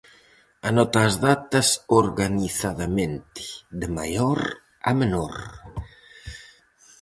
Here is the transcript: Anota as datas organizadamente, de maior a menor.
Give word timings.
Anota 0.69 0.99
as 1.09 1.15
datas 1.27 1.67
organizadamente, 2.01 3.43
de 3.79 3.87
maior 3.97 4.39
a 4.89 4.91
menor. 4.99 5.35